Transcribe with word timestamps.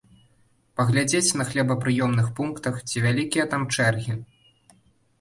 Паглядзець 0.79 1.35
на 1.41 1.47
хлебапрыёмных 1.51 2.33
пунктах, 2.41 2.75
ці 2.89 3.07
вялікія 3.07 3.49
там 3.55 3.71
чэргі. 3.75 4.21